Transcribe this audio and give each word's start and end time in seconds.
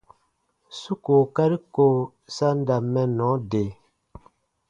Su 0.77 0.93
kookari 1.03 1.57
ko 1.73 1.87
sa 2.35 2.47
n 2.55 2.57
da 2.67 2.75
mɛnnɔ 2.93 3.29
de. 3.51 3.63